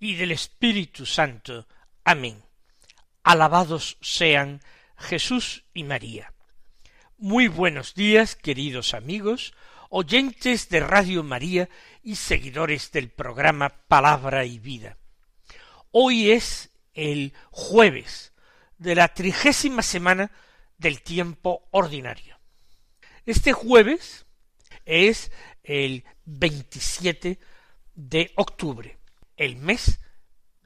y 0.00 0.14
del 0.14 0.32
Espíritu 0.32 1.06
Santo. 1.06 1.68
Amén. 2.04 2.42
Alabados 3.22 3.98
sean 4.00 4.62
Jesús 4.96 5.64
y 5.74 5.84
María. 5.84 6.32
Muy 7.18 7.48
buenos 7.48 7.94
días, 7.94 8.34
queridos 8.34 8.94
amigos, 8.94 9.52
oyentes 9.90 10.70
de 10.70 10.80
Radio 10.80 11.22
María 11.22 11.68
y 12.02 12.16
seguidores 12.16 12.90
del 12.92 13.10
programa 13.10 13.68
Palabra 13.88 14.46
y 14.46 14.58
Vida. 14.58 14.96
Hoy 15.90 16.30
es 16.30 16.70
el 16.94 17.34
jueves 17.50 18.32
de 18.78 18.94
la 18.94 19.08
trigésima 19.08 19.82
semana 19.82 20.30
del 20.78 21.02
tiempo 21.02 21.68
ordinario. 21.72 22.38
Este 23.26 23.52
jueves 23.52 24.24
es 24.86 25.30
el 25.62 26.04
27 26.24 27.38
de 27.94 28.32
octubre, 28.36 28.99
el 29.40 29.56
mes 29.56 29.98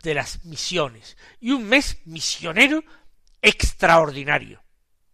de 0.03 0.15
las 0.15 0.45
misiones, 0.45 1.17
y 1.39 1.53
un 1.53 1.65
mes 1.65 1.99
misionero 2.07 2.83
extraordinario, 3.41 4.65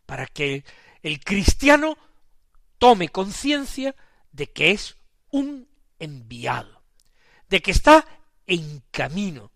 para 0.06 0.26
que 0.26 0.64
el 1.02 1.20
cristiano 1.20 1.98
tome 2.78 3.10
conciencia 3.10 3.94
de 4.32 4.50
que 4.50 4.70
es 4.70 4.96
un 5.30 5.68
enviado, 5.98 6.82
de 7.50 7.60
que 7.60 7.70
está 7.70 8.06
en 8.46 8.82
camino 8.90 9.52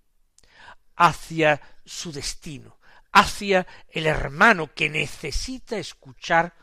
hacia 0.97 1.63
su 1.87 2.13
destino, 2.13 2.79
hacia 3.11 3.67
el 3.89 4.07
hermano 4.07 4.75
que 4.75 4.91
necesita 4.91 5.79
escuchar 5.79 6.55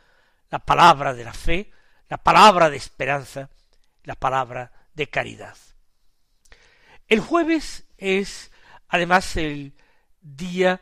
la 0.52 0.60
palabra 0.60 1.16
de 1.16 1.24
la 1.24 1.34
fe, 1.34 1.72
la 2.08 2.18
palabra 2.18 2.70
de 2.70 2.78
esperanza, 2.78 3.50
la 4.04 4.14
palabra 4.14 4.72
de 4.94 5.10
caridad. 5.10 5.58
El 7.12 7.20
jueves 7.20 7.84
es 7.98 8.52
además 8.88 9.36
el 9.36 9.74
día 10.22 10.82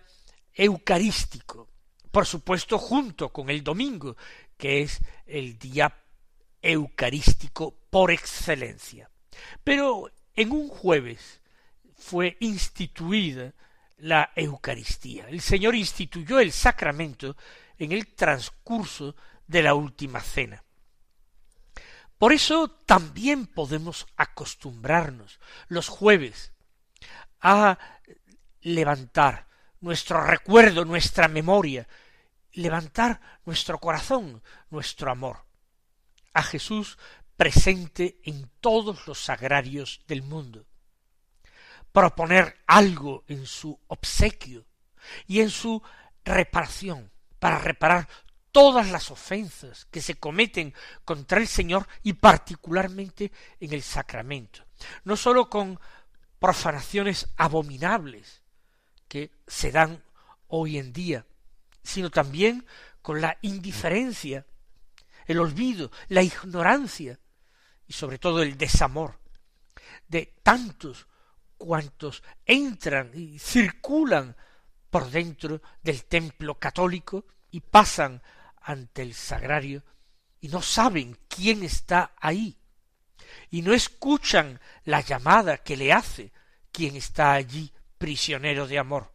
eucarístico, 0.53 1.67
por 2.11 2.27
supuesto 2.27 2.77
junto 2.77 3.33
con 3.33 3.49
el 3.49 3.63
domingo, 3.63 4.15
que 4.55 4.83
es 4.83 4.99
el 5.25 5.57
día 5.57 5.91
eucarístico 6.61 7.79
por 7.89 8.11
excelencia. 8.11 9.09
Pero 9.63 10.11
en 10.35 10.51
un 10.51 10.69
jueves 10.69 11.41
fue 11.95 12.37
instituida 12.41 13.51
la 13.97 14.31
Eucaristía. 14.35 15.27
El 15.29 15.41
Señor 15.41 15.73
instituyó 15.73 16.39
el 16.39 16.51
sacramento 16.51 17.35
en 17.75 17.91
el 17.91 18.05
transcurso 18.13 19.15
de 19.47 19.63
la 19.63 19.73
última 19.73 20.21
cena. 20.21 20.63
Por 22.19 22.33
eso 22.33 22.69
también 22.85 23.47
podemos 23.47 24.05
acostumbrarnos 24.17 25.39
los 25.69 25.87
jueves 25.87 26.51
a 27.39 27.79
levantar 28.59 29.47
nuestro 29.79 30.21
recuerdo, 30.25 30.83
nuestra 30.83 31.29
memoria, 31.29 31.87
levantar 32.51 33.21
nuestro 33.45 33.79
corazón, 33.79 34.43
nuestro 34.69 35.09
amor 35.09 35.45
a 36.33 36.43
Jesús 36.43 36.97
presente 37.37 38.19
en 38.25 38.51
todos 38.59 39.07
los 39.07 39.23
sagrarios 39.23 40.01
del 40.05 40.21
mundo, 40.21 40.65
proponer 41.93 42.57
algo 42.67 43.23
en 43.29 43.45
su 43.45 43.79
obsequio 43.87 44.65
y 45.25 45.39
en 45.39 45.49
su 45.49 45.81
reparación, 46.25 47.11
para 47.39 47.59
reparar 47.59 48.09
todas 48.51 48.89
las 48.89 49.11
ofensas 49.11 49.85
que 49.85 50.01
se 50.01 50.15
cometen 50.15 50.73
contra 51.05 51.39
el 51.39 51.47
Señor 51.47 51.87
y 52.03 52.13
particularmente 52.13 53.31
en 53.59 53.73
el 53.73 53.83
sacramento, 53.83 54.65
no 55.03 55.15
sólo 55.15 55.49
con 55.49 55.79
profanaciones 56.39 57.27
abominables 57.37 58.41
que 59.07 59.31
se 59.47 59.71
dan 59.71 60.03
hoy 60.47 60.77
en 60.77 60.93
día, 60.93 61.25
sino 61.83 62.09
también 62.09 62.65
con 63.01 63.21
la 63.21 63.37
indiferencia, 63.41 64.45
el 65.25 65.39
olvido, 65.39 65.91
la 66.07 66.23
ignorancia 66.23 67.19
y 67.87 67.93
sobre 67.93 68.19
todo 68.19 68.41
el 68.41 68.57
desamor 68.57 69.19
de 70.07 70.33
tantos 70.43 71.07
cuantos 71.57 72.23
entran 72.45 73.11
y 73.13 73.37
circulan 73.37 74.35
por 74.89 75.09
dentro 75.09 75.61
del 75.83 76.05
templo 76.05 76.55
católico 76.55 77.25
y 77.51 77.59
pasan 77.59 78.21
ante 78.69 79.01
el 79.01 79.15
sagrario 79.15 79.83
y 80.39 80.49
no 80.49 80.61
saben 80.61 81.17
quién 81.27 81.63
está 81.63 82.11
ahí 82.21 82.55
y 83.49 83.63
no 83.63 83.73
escuchan 83.73 84.59
la 84.85 85.01
llamada 85.01 85.57
que 85.57 85.75
le 85.75 85.91
hace 85.91 86.31
quien 86.71 86.95
está 86.95 87.33
allí 87.33 87.73
prisionero 87.97 88.67
de 88.67 88.77
amor. 88.77 89.11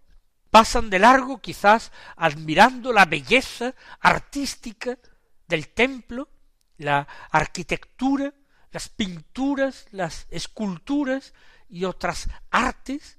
Pasan 0.50 0.90
de 0.90 0.98
largo 0.98 1.40
quizás 1.40 1.92
admirando 2.16 2.92
la 2.92 3.04
belleza 3.04 3.76
artística 4.00 4.98
del 5.46 5.68
templo, 5.68 6.28
la 6.76 7.06
arquitectura, 7.30 8.34
las 8.72 8.88
pinturas, 8.88 9.86
las 9.92 10.26
esculturas 10.30 11.32
y 11.68 11.84
otras 11.84 12.28
artes, 12.50 13.18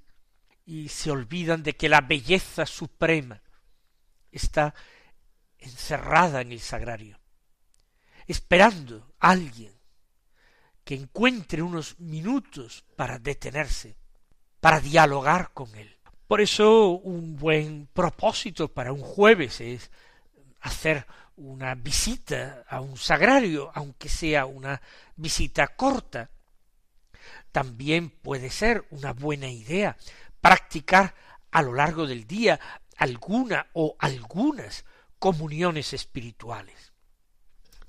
y 0.66 0.90
se 0.90 1.10
olvidan 1.10 1.62
de 1.62 1.76
que 1.76 1.88
la 1.88 2.02
belleza 2.02 2.66
suprema 2.66 3.40
está 4.30 4.74
encerrada 5.58 6.40
en 6.40 6.52
el 6.52 6.60
sagrario, 6.60 7.18
esperando 8.26 9.14
a 9.20 9.30
alguien 9.30 9.72
que 10.84 10.94
encuentre 10.94 11.62
unos 11.62 11.98
minutos 11.98 12.84
para 12.94 13.18
detenerse, 13.18 13.96
para 14.60 14.80
dialogar 14.80 15.52
con 15.52 15.74
él. 15.74 15.96
Por 16.28 16.40
eso 16.40 16.90
un 16.90 17.36
buen 17.36 17.88
propósito 17.92 18.68
para 18.68 18.92
un 18.92 19.00
jueves 19.00 19.60
es 19.60 19.90
hacer 20.60 21.06
una 21.36 21.74
visita 21.74 22.64
a 22.68 22.80
un 22.80 22.96
sagrario, 22.96 23.70
aunque 23.74 24.08
sea 24.08 24.46
una 24.46 24.80
visita 25.16 25.68
corta. 25.68 26.30
También 27.52 28.10
puede 28.10 28.50
ser 28.50 28.84
una 28.90 29.12
buena 29.12 29.48
idea 29.48 29.96
practicar 30.40 31.14
a 31.50 31.62
lo 31.62 31.74
largo 31.74 32.06
del 32.06 32.26
día 32.26 32.60
alguna 32.96 33.66
o 33.72 33.96
algunas 33.98 34.84
comuniones 35.18 35.92
espirituales. 35.92 36.92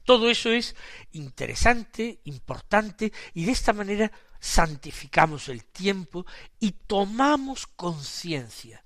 Todo 0.03 0.29
eso 0.29 0.49
es 0.51 0.75
interesante, 1.11 2.21
importante, 2.23 3.11
y 3.33 3.45
de 3.45 3.51
esta 3.51 3.73
manera 3.73 4.11
santificamos 4.39 5.50
el 5.50 5.65
tiempo 5.65 6.25
y 6.59 6.71
tomamos 6.71 7.68
conciencia 7.68 8.83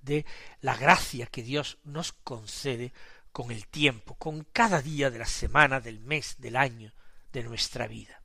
de 0.00 0.26
la 0.60 0.76
gracia 0.76 1.26
que 1.26 1.42
Dios 1.42 1.78
nos 1.84 2.12
concede 2.12 2.92
con 3.30 3.50
el 3.50 3.68
tiempo, 3.68 4.14
con 4.16 4.44
cada 4.52 4.82
día 4.82 5.10
de 5.10 5.20
la 5.20 5.26
semana, 5.26 5.80
del 5.80 6.00
mes, 6.00 6.36
del 6.38 6.56
año, 6.56 6.92
de 7.32 7.44
nuestra 7.44 7.86
vida. 7.86 8.22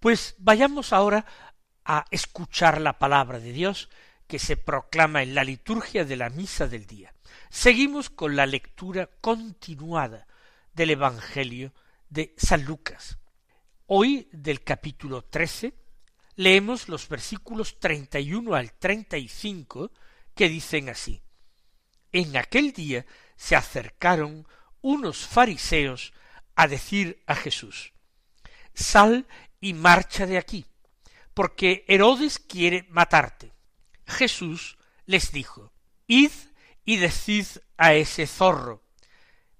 Pues 0.00 0.34
vayamos 0.38 0.92
ahora 0.92 1.24
a 1.84 2.06
escuchar 2.10 2.80
la 2.80 2.98
palabra 2.98 3.38
de 3.38 3.52
Dios 3.52 3.88
que 4.32 4.38
se 4.38 4.56
proclama 4.56 5.22
en 5.22 5.34
la 5.34 5.44
liturgia 5.44 6.06
de 6.06 6.16
la 6.16 6.30
misa 6.30 6.66
del 6.66 6.86
día. 6.86 7.12
Seguimos 7.50 8.08
con 8.08 8.34
la 8.34 8.46
lectura 8.46 9.10
continuada 9.20 10.26
del 10.72 10.88
Evangelio 10.88 11.74
de 12.08 12.32
San 12.38 12.64
Lucas. 12.64 13.18
Hoy 13.84 14.30
del 14.32 14.64
capítulo 14.64 15.20
trece 15.20 15.74
leemos 16.34 16.88
los 16.88 17.10
versículos 17.10 17.78
treinta 17.78 18.20
y 18.20 18.32
uno 18.32 18.54
al 18.54 18.72
treinta 18.72 19.18
y 19.18 19.28
cinco 19.28 19.92
que 20.34 20.48
dicen 20.48 20.88
así 20.88 21.20
En 22.10 22.34
aquel 22.38 22.72
día 22.72 23.04
se 23.36 23.54
acercaron 23.54 24.48
unos 24.80 25.26
fariseos 25.26 26.14
a 26.54 26.68
decir 26.68 27.22
a 27.26 27.34
Jesús 27.34 27.92
Sal 28.72 29.26
y 29.60 29.74
marcha 29.74 30.24
de 30.24 30.38
aquí, 30.38 30.64
porque 31.34 31.84
Herodes 31.86 32.38
quiere 32.38 32.86
matarte. 32.88 33.51
Jesús 34.12 34.78
les 35.06 35.32
dijo 35.32 35.72
Id 36.06 36.30
y 36.84 36.96
decid 36.96 37.46
a 37.76 37.94
ese 37.94 38.26
zorro 38.26 38.84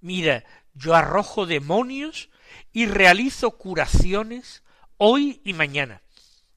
Mira, 0.00 0.44
yo 0.74 0.94
arrojo 0.94 1.46
demonios 1.46 2.30
y 2.72 2.86
realizo 2.86 3.52
curaciones 3.52 4.62
hoy 4.96 5.40
y 5.44 5.52
mañana, 5.52 6.02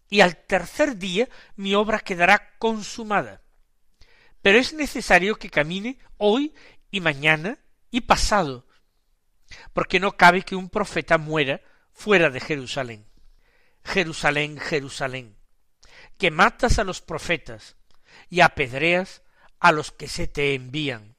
y 0.09 0.21
al 0.21 0.35
tercer 0.35 0.97
día 0.97 1.29
mi 1.55 1.75
obra 1.75 1.99
quedará 1.99 2.57
consumada. 2.57 3.41
Pero 4.41 4.57
es 4.57 4.73
necesario 4.73 5.35
que 5.35 5.49
camine 5.49 5.99
hoy 6.17 6.53
y 6.91 7.01
mañana 7.01 7.59
y 7.91 8.01
pasado, 8.01 8.67
porque 9.73 9.99
no 9.99 10.17
cabe 10.17 10.43
que 10.43 10.55
un 10.55 10.69
profeta 10.69 11.17
muera 11.17 11.61
fuera 11.93 12.29
de 12.29 12.39
Jerusalén. 12.39 13.07
Jerusalén, 13.83 14.59
Jerusalén, 14.59 15.37
que 16.17 16.31
matas 16.31 16.79
a 16.79 16.83
los 16.83 17.01
profetas 17.01 17.74
y 18.29 18.41
apedreas 18.41 19.21
a 19.59 19.71
los 19.71 19.91
que 19.91 20.07
se 20.07 20.27
te 20.27 20.53
envían. 20.53 21.15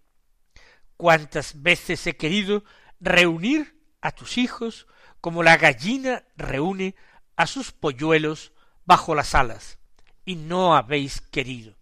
Cuántas 0.97 1.63
veces 1.63 2.07
he 2.07 2.17
querido 2.17 2.65
reunir 3.01 3.83
a 4.01 4.13
tus 4.13 4.39
hijos 4.39 4.87
como 5.21 5.43
la 5.43 5.57
gallina 5.57 6.25
reúne 6.37 6.95
a 7.37 7.47
sus 7.47 7.73
polluelos 7.73 8.53
bajo 8.85 9.15
las 9.15 9.35
alas, 9.35 9.79
y 10.25 10.37
no 10.37 10.77
habéis 10.77 11.21
querido. 11.21 11.77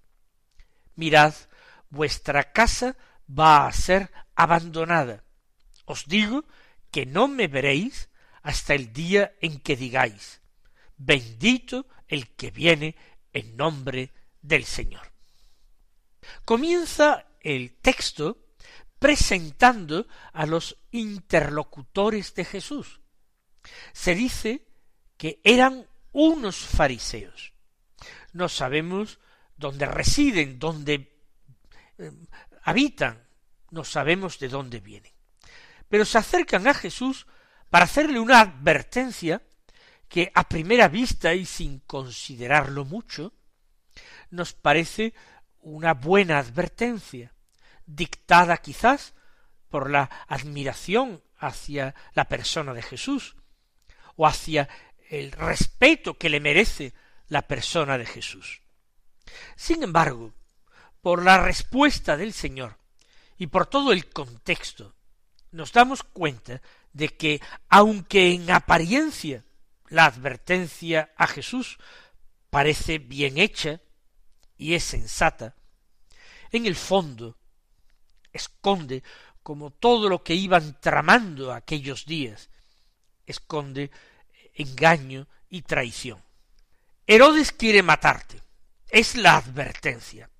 Mirad, 0.97 1.35
vuestra 1.91 2.53
casa 2.53 2.97
va 3.29 3.67
a 3.67 3.73
ser 3.73 4.11
abandonada. 4.35 5.25
Os 5.85 6.07
digo 6.07 6.45
que 6.91 7.07
no 7.07 7.29
me 7.29 7.47
veréis 7.47 8.09
hasta 8.43 8.75
el 8.75 8.93
día 8.93 9.35
en 9.41 9.61
que 9.61 9.77
digáis, 9.77 10.41
bendito 10.97 11.87
el 12.09 12.35
que 12.37 12.51
viene 12.51 12.97
en 13.33 13.57
nombre 13.57 14.13
del 14.41 14.65
Señor. 14.65 15.14
Comienza 16.45 17.27
el 17.41 17.77
texto 17.81 18.39
presentando 18.99 20.07
a 20.33 20.47
los 20.47 20.79
interlocutores 20.91 22.35
de 22.35 22.45
Jesús. 22.45 23.01
Se 23.93 24.15
dice 24.15 24.67
que 25.17 25.41
eran 25.45 25.87
unos 26.13 26.57
fariseos. 26.57 27.53
No 28.33 28.49
sabemos 28.49 29.19
dónde 29.57 29.87
residen, 29.87 30.59
dónde 30.59 31.19
eh, 31.99 32.11
habitan, 32.63 33.27
no 33.71 33.85
sabemos 33.85 34.39
de 34.39 34.49
dónde 34.49 34.81
vienen. 34.81 35.13
Pero 35.89 36.05
se 36.05 36.19
acercan 36.19 36.67
a 36.67 36.75
Jesús 36.75 37.27
para 37.71 37.85
hacerle 37.85 38.21
una 38.21 38.41
advertencia 38.41 39.43
que 40.09 40.31
a 40.35 40.49
primera 40.49 40.89
vista 40.89 41.35
y 41.35 41.45
sin 41.45 41.81
considerarlo 41.81 42.85
mucho, 42.85 43.33
nos 44.31 44.53
parece 44.53 45.15
una 45.65 45.95
buena 45.95 46.39
advertencia, 46.39 47.33
dictada 47.87 48.59
quizás 48.59 49.15
por 49.69 49.91
la 49.91 50.11
admiración 50.29 51.23
hacia 51.39 51.95
la 52.15 52.29
persona 52.29 52.73
de 52.73 52.83
Jesús, 52.83 53.37
o 54.17 54.27
hacia 54.27 54.69
el 55.11 55.33
respeto 55.33 56.15
que 56.15 56.29
le 56.29 56.41
merece 56.41 56.93
la 57.29 57.43
persona 57.43 57.99
de 57.99 58.07
Jesús. 58.07 58.61
Sin 59.57 59.83
embargo, 59.83 60.35
por 61.01 61.25
la 61.25 61.39
respuesta 61.39 62.17
del 62.17 62.33
Señor 62.33 62.79
y 63.37 63.49
por 63.49 63.67
todo 63.67 63.93
el 63.93 64.11
contexto, 64.11 64.95
nos 65.51 65.73
damos 65.73 66.03
cuenta 66.03 66.63
de 66.93 67.09
que, 67.09 67.41
aunque 67.69 68.33
en 68.33 68.51
apariencia 68.51 69.45
la 69.89 70.07
advertencia 70.07 71.13
a 71.17 71.27
Jesús 71.27 71.79
parece 72.51 72.99
bien 72.99 73.39
hecha 73.39 73.81
y 74.57 74.75
es 74.75 74.85
sensata, 74.85 75.55
en 76.51 76.67
el 76.67 76.77
fondo 76.77 77.37
esconde, 78.33 79.03
como 79.43 79.71
todo 79.71 80.09
lo 80.09 80.23
que 80.23 80.35
iban 80.35 80.81
tramando 80.81 81.53
aquellos 81.53 82.07
días, 82.07 82.51
esconde 83.27 83.91
engaño 84.55 85.27
y 85.49 85.63
traición. 85.63 86.23
Herodes 87.07 87.53
quiere 87.53 87.83
matarte. 87.83 88.41
Es 88.89 89.17
la 89.17 89.37
advertencia. 89.37 90.31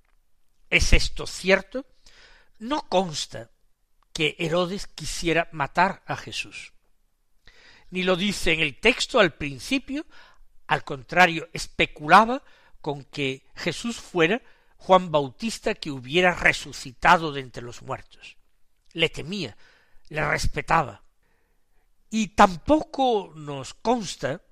¿Es 0.69 0.93
esto 0.93 1.27
cierto? 1.27 1.85
No 2.59 2.87
consta 2.87 3.51
que 4.13 4.35
Herodes 4.39 4.87
quisiera 4.87 5.49
matar 5.51 6.01
a 6.07 6.15
Jesús. 6.15 6.73
Ni 7.89 8.03
lo 8.03 8.15
dice 8.15 8.53
en 8.53 8.61
el 8.61 8.79
texto 8.79 9.19
al 9.19 9.33
principio, 9.33 10.05
al 10.67 10.83
contrario, 10.83 11.49
especulaba 11.53 12.41
con 12.85 13.03
que 13.03 13.43
Jesús 13.55 13.97
fuera 13.97 14.43
Juan 14.77 15.09
Bautista 15.09 15.73
que 15.73 15.89
hubiera 15.89 16.35
resucitado 16.35 17.31
de 17.31 17.41
entre 17.41 17.63
los 17.63 17.81
muertos. 17.81 18.37
Le 18.93 19.09
temía, 19.09 19.57
le 20.09 20.23
respetaba, 20.29 21.01
y 22.11 22.27
tampoco 22.35 23.33
nos 23.35 23.73
consta 23.73 24.43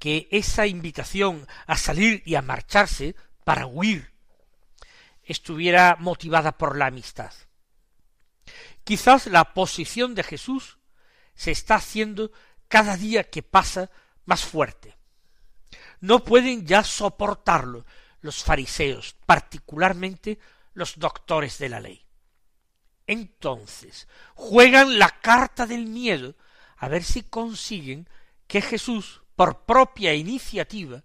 que 0.00 0.26
esa 0.32 0.66
invitación 0.66 1.46
a 1.68 1.76
salir 1.76 2.24
y 2.26 2.34
a 2.34 2.42
marcharse 2.42 3.14
para 3.44 3.68
huir 3.68 4.12
estuviera 5.22 5.96
motivada 6.00 6.58
por 6.58 6.76
la 6.76 6.86
amistad. 6.86 7.32
Quizás 8.82 9.28
la 9.28 9.54
posición 9.54 10.16
de 10.16 10.24
Jesús 10.24 10.78
se 11.36 11.52
está 11.52 11.76
haciendo 11.76 12.32
cada 12.66 12.96
día 12.96 13.30
que 13.30 13.44
pasa 13.44 13.92
más 14.24 14.44
fuerte. 14.44 14.96
No 16.00 16.24
pueden 16.24 16.66
ya 16.66 16.84
soportarlo 16.84 17.84
los 18.20 18.42
fariseos, 18.42 19.16
particularmente 19.26 20.38
los 20.74 20.98
doctores 20.98 21.58
de 21.58 21.68
la 21.68 21.80
ley. 21.80 22.04
Entonces 23.06 24.08
juegan 24.34 24.98
la 24.98 25.20
carta 25.20 25.66
del 25.66 25.86
miedo 25.86 26.34
a 26.76 26.88
ver 26.88 27.04
si 27.04 27.22
consiguen 27.22 28.08
que 28.46 28.60
Jesús, 28.60 29.22
por 29.34 29.64
propia 29.64 30.14
iniciativa 30.14 31.04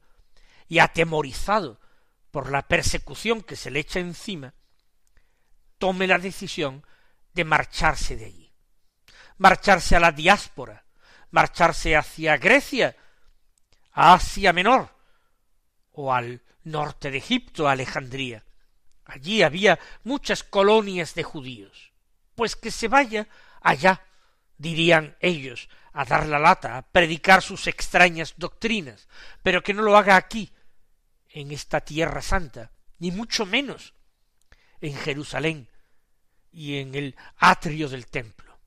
y 0.68 0.80
atemorizado 0.80 1.80
por 2.32 2.52
la 2.52 2.68
persecución 2.68 3.42
que 3.42 3.56
se 3.56 3.72
le 3.72 3.80
echa 3.80 4.00
encima, 4.00 4.54
tome 5.78 6.08
la 6.08 6.18
decisión 6.18 6.86
de 7.34 7.44
marcharse 7.44 8.16
de 8.16 8.26
allí, 8.26 8.54
marcharse 9.38 9.96
a 9.96 10.00
la 10.00 10.12
diáspora, 10.12 10.86
marcharse 11.30 11.96
hacia 11.96 12.38
Grecia, 12.38 12.96
Asia 13.92 14.54
Menor, 14.54 14.90
o 15.92 16.14
al 16.14 16.42
norte 16.64 17.12
de 17.12 17.18
Egipto, 17.18 17.68
a 17.68 17.74
Alejandría. 17.74 18.44
Allí 19.06 19.44
había 19.44 19.80
muchas 20.04 20.44
colonias 20.44 21.16
de 21.16 21.24
judíos 21.24 21.92
pues 22.42 22.56
que 22.56 22.72
se 22.72 22.88
vaya 22.88 23.28
allá, 23.62 24.04
dirían 24.58 25.16
ellos, 25.20 25.70
a 25.94 26.06
dar 26.06 26.26
la 26.26 26.40
lata, 26.40 26.76
a 26.76 26.82
predicar 26.82 27.44
sus 27.44 27.68
extrañas 27.68 28.34
doctrinas, 28.38 29.08
pero 29.44 29.62
que 29.62 29.76
no 29.76 29.84
lo 29.84 29.96
haga 29.96 30.16
aquí, 30.16 30.52
en 31.30 31.52
esta 31.52 31.82
tierra 31.82 32.22
santa, 32.22 32.72
ni 32.98 33.12
mucho 33.12 33.46
menos 33.46 33.94
en 34.80 34.96
Jerusalén 34.96 35.70
y 36.52 36.80
en 36.80 36.96
el 36.96 37.16
atrio 37.38 37.88
del 37.88 38.08
templo. 38.08 38.60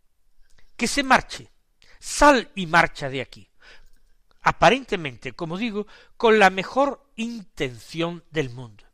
Que 0.77 0.87
se 0.87 1.03
marche, 1.03 1.51
sal 1.99 2.53
y 2.55 2.67
marcha 2.67 3.09
de 3.09 3.23
aquí, 3.23 3.51
aparentemente, 4.45 5.33
como 5.33 5.57
digo, 5.57 5.87
con 6.17 6.39
la 6.39 6.51
mejor 6.51 7.11
intención 7.17 8.23
del 8.31 8.51
mundo. 8.51 8.85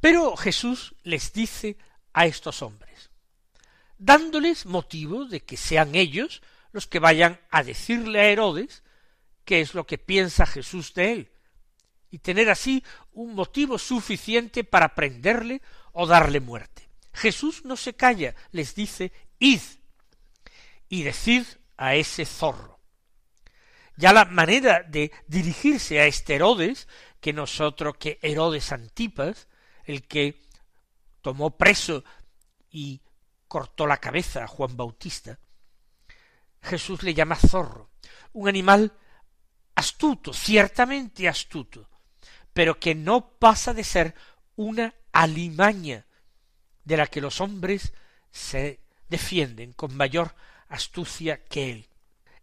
Pero 0.00 0.36
Jesús 0.36 0.94
les 1.02 1.32
dice 1.32 1.76
a 2.12 2.26
estos 2.26 2.62
hombres, 2.62 3.10
dándoles 3.98 4.66
motivo 4.66 5.26
de 5.26 5.40
que 5.40 5.56
sean 5.56 5.94
ellos 5.94 6.42
los 6.72 6.86
que 6.86 6.98
vayan 6.98 7.40
a 7.50 7.62
decirle 7.62 8.20
a 8.20 8.28
Herodes 8.28 8.82
qué 9.44 9.60
es 9.60 9.74
lo 9.74 9.86
que 9.86 9.98
piensa 9.98 10.46
Jesús 10.46 10.94
de 10.94 11.12
él, 11.12 11.32
y 12.10 12.18
tener 12.18 12.48
así 12.48 12.82
un 13.12 13.34
motivo 13.34 13.78
suficiente 13.78 14.64
para 14.64 14.94
prenderle 14.94 15.60
o 15.92 16.06
darle 16.06 16.40
muerte. 16.40 16.88
Jesús 17.12 17.64
no 17.64 17.76
se 17.76 17.94
calla, 17.94 18.34
les 18.50 18.74
dice, 18.74 19.12
id 19.38 19.60
y 20.88 21.02
decid 21.02 21.44
a 21.76 21.96
ese 21.96 22.24
zorro. 22.24 22.73
Ya 23.96 24.12
la 24.12 24.24
manera 24.24 24.82
de 24.82 25.12
dirigirse 25.26 26.00
a 26.00 26.06
este 26.06 26.34
Herodes, 26.34 26.88
que 27.20 27.32
nosotros 27.32 27.96
que 27.98 28.18
Herodes 28.22 28.72
Antipas, 28.72 29.48
el 29.84 30.06
que 30.06 30.42
tomó 31.22 31.56
preso 31.56 32.04
y 32.70 33.00
cortó 33.46 33.86
la 33.86 33.98
cabeza 33.98 34.44
a 34.44 34.48
Juan 34.48 34.76
Bautista, 34.76 35.38
Jesús 36.62 37.02
le 37.02 37.14
llama 37.14 37.36
zorro, 37.36 37.90
un 38.32 38.48
animal 38.48 38.92
astuto, 39.74 40.32
ciertamente 40.32 41.28
astuto, 41.28 41.88
pero 42.52 42.78
que 42.80 42.94
no 42.94 43.38
pasa 43.38 43.74
de 43.74 43.84
ser 43.84 44.14
una 44.56 44.94
alimaña 45.12 46.06
de 46.84 46.96
la 46.96 47.06
que 47.06 47.20
los 47.20 47.40
hombres 47.40 47.92
se 48.30 48.80
defienden 49.08 49.72
con 49.72 49.96
mayor 49.96 50.34
astucia 50.68 51.44
que 51.44 51.70
él. 51.70 51.88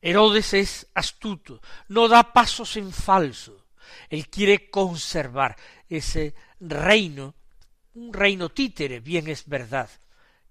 Herodes 0.02 0.54
es 0.54 0.88
astuto, 0.96 1.62
no 1.88 2.08
da 2.08 2.34
pasos 2.34 2.76
en 2.78 2.92
falso. 2.92 3.68
Él 4.10 4.30
quiere 4.30 4.70
conservar 4.70 5.56
ese 5.88 6.34
reino, 6.60 7.36
un 7.94 8.14
reino 8.14 8.50
títere, 8.50 9.00
bien 9.00 9.28
es 9.28 9.48
verdad, 9.48 9.90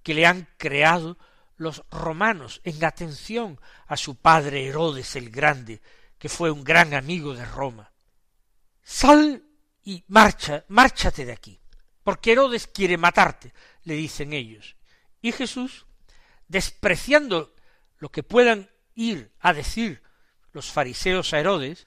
que 0.03 0.15
le 0.15 0.27
han 0.27 0.49
creado 0.57 1.19
los 1.57 1.83
romanos 1.91 2.61
en 2.65 2.83
atención 2.85 3.61
a 3.87 3.97
su 3.97 4.17
padre 4.17 4.67
Herodes 4.67 5.17
el 5.17 5.31
Grande, 5.31 5.83
que 6.19 6.29
fue 6.29 6.51
un 6.51 6.65
gran 6.65 6.95
amigo 6.95 7.35
de 7.35 7.45
Roma. 7.45 7.93
sal 8.83 9.45
y 9.83 10.05
marcha, 10.09 10.65
márchate 10.69 11.25
de 11.25 11.33
aquí, 11.33 11.61
porque 12.03 12.33
Herodes 12.33 12.67
quiere 12.67 12.97
matarte, 12.97 13.53
le 13.85 13.95
dicen 13.95 14.33
ellos. 14.33 14.77
Y 15.21 15.33
Jesús, 15.33 15.87
despreciando 16.49 17.55
lo 17.99 18.11
que 18.11 18.23
puedan 18.23 18.71
ir 19.01 19.33
a 19.41 19.53
decir 19.55 20.03
los 20.53 20.71
fariseos 20.71 21.33
a 21.33 21.41
Herodes, 21.41 21.87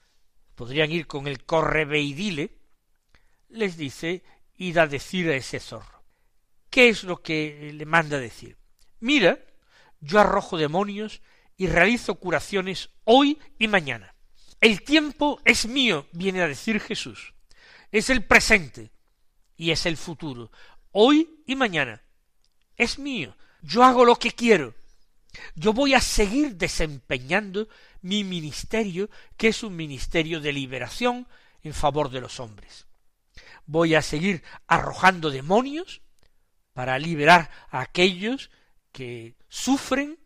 podrían 0.54 0.90
ir 0.90 1.06
con 1.06 1.26
el 1.26 1.44
correveidile, 1.44 2.58
les 3.48 3.76
dice, 3.76 4.24
id 4.56 4.78
a 4.78 4.86
decir 4.86 5.28
a 5.30 5.36
ese 5.36 5.60
zorro. 5.60 6.02
¿Qué 6.70 6.88
es 6.88 7.04
lo 7.04 7.22
que 7.22 7.72
le 7.72 7.86
manda 7.86 8.18
decir? 8.18 8.56
Mira, 8.98 9.38
yo 10.00 10.18
arrojo 10.18 10.56
demonios 10.56 11.22
y 11.56 11.68
realizo 11.68 12.16
curaciones 12.16 12.90
hoy 13.04 13.38
y 13.58 13.68
mañana. 13.68 14.14
El 14.60 14.82
tiempo 14.82 15.40
es 15.44 15.66
mío, 15.66 16.06
viene 16.12 16.42
a 16.42 16.48
decir 16.48 16.80
Jesús. 16.80 17.34
Es 17.92 18.10
el 18.10 18.24
presente 18.24 18.90
y 19.56 19.70
es 19.70 19.86
el 19.86 19.96
futuro. 19.96 20.50
Hoy 20.90 21.42
y 21.46 21.54
mañana. 21.54 22.02
Es 22.76 22.98
mío. 22.98 23.36
Yo 23.62 23.84
hago 23.84 24.04
lo 24.04 24.16
que 24.16 24.32
quiero. 24.32 24.74
Yo 25.54 25.72
voy 25.72 25.94
a 25.94 26.00
seguir 26.00 26.56
desempeñando 26.56 27.68
mi 28.02 28.24
ministerio, 28.24 29.10
que 29.36 29.48
es 29.48 29.62
un 29.62 29.76
ministerio 29.76 30.40
de 30.40 30.52
liberación 30.52 31.26
en 31.62 31.74
favor 31.74 32.10
de 32.10 32.20
los 32.20 32.40
hombres. 32.40 32.86
Voy 33.66 33.94
a 33.94 34.02
seguir 34.02 34.42
arrojando 34.66 35.30
demonios 35.30 36.02
para 36.72 36.98
liberar 36.98 37.50
a 37.70 37.80
aquellos 37.80 38.50
que 38.92 39.36
sufren 39.48 40.18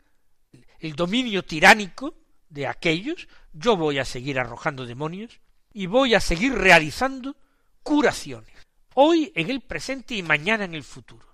el 0.78 0.94
dominio 0.94 1.44
tiránico 1.44 2.14
de 2.48 2.66
aquellos, 2.66 3.28
yo 3.52 3.76
voy 3.76 3.98
a 3.98 4.04
seguir 4.04 4.38
arrojando 4.38 4.86
demonios 4.86 5.40
y 5.72 5.86
voy 5.86 6.14
a 6.14 6.20
seguir 6.20 6.54
realizando 6.54 7.36
curaciones, 7.82 8.54
hoy 8.94 9.32
en 9.34 9.50
el 9.50 9.60
presente 9.60 10.14
y 10.14 10.22
mañana 10.22 10.64
en 10.64 10.74
el 10.74 10.84
futuro. 10.84 11.26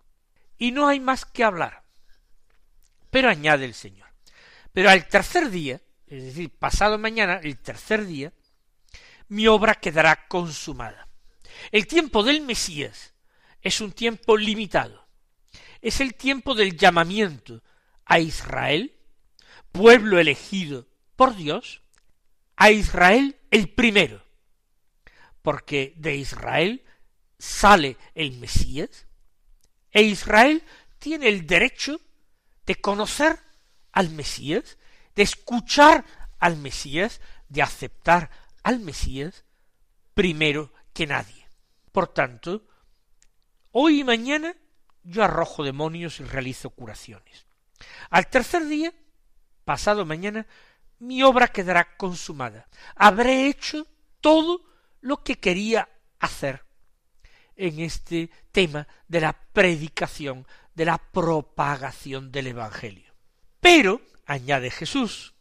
Y 0.58 0.72
no 0.72 0.86
hay 0.86 1.00
más 1.00 1.24
que 1.24 1.44
hablar. 1.44 1.83
Pero 3.14 3.30
añade 3.30 3.64
el 3.64 3.74
Señor, 3.74 4.08
pero 4.72 4.90
al 4.90 5.06
tercer 5.06 5.48
día, 5.48 5.80
es 6.08 6.24
decir, 6.24 6.50
pasado 6.50 6.98
mañana, 6.98 7.38
el 7.40 7.58
tercer 7.58 8.06
día, 8.06 8.32
mi 9.28 9.46
obra 9.46 9.76
quedará 9.76 10.26
consumada. 10.26 11.06
El 11.70 11.86
tiempo 11.86 12.24
del 12.24 12.40
Mesías 12.40 13.14
es 13.62 13.80
un 13.80 13.92
tiempo 13.92 14.36
limitado. 14.36 15.06
Es 15.80 16.00
el 16.00 16.16
tiempo 16.16 16.56
del 16.56 16.76
llamamiento 16.76 17.62
a 18.04 18.18
Israel, 18.18 18.96
pueblo 19.70 20.18
elegido 20.18 20.88
por 21.14 21.36
Dios, 21.36 21.82
a 22.56 22.72
Israel 22.72 23.36
el 23.52 23.68
primero, 23.68 24.24
porque 25.40 25.94
de 25.98 26.16
Israel 26.16 26.84
sale 27.38 27.96
el 28.16 28.32
Mesías, 28.40 29.06
e 29.92 30.02
Israel 30.02 30.64
tiene 30.98 31.28
el 31.28 31.46
derecho 31.46 32.00
de 32.66 32.76
conocer 32.76 33.38
al 33.92 34.10
Mesías, 34.10 34.78
de 35.14 35.22
escuchar 35.22 36.04
al 36.38 36.56
Mesías, 36.56 37.20
de 37.48 37.62
aceptar 37.62 38.30
al 38.62 38.80
Mesías 38.80 39.44
primero 40.14 40.72
que 40.92 41.06
nadie. 41.06 41.46
Por 41.92 42.08
tanto, 42.08 42.66
hoy 43.72 44.00
y 44.00 44.04
mañana 44.04 44.54
yo 45.02 45.22
arrojo 45.22 45.62
demonios 45.62 46.20
y 46.20 46.24
realizo 46.24 46.70
curaciones. 46.70 47.46
Al 48.10 48.28
tercer 48.28 48.64
día, 48.66 48.92
pasado 49.64 50.04
mañana, 50.04 50.46
mi 50.98 51.22
obra 51.22 51.48
quedará 51.48 51.96
consumada. 51.96 52.68
Habré 52.96 53.48
hecho 53.48 53.86
todo 54.20 54.64
lo 55.00 55.22
que 55.22 55.36
quería 55.36 55.88
hacer 56.18 56.64
en 57.56 57.80
este 57.80 58.30
tema 58.50 58.88
de 59.06 59.20
la 59.20 59.32
predicación, 59.52 60.46
de 60.74 60.84
la 60.84 60.98
propagación 60.98 62.32
del 62.32 62.48
Evangelio. 62.48 63.14
Pero, 63.60 64.00
añade 64.26 64.70
Jesús, 64.70 65.34